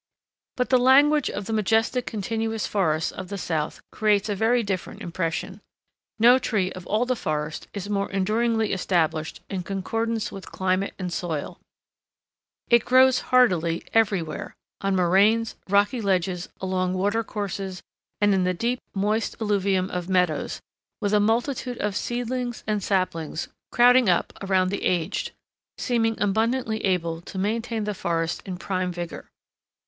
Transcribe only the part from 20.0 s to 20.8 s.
meadows,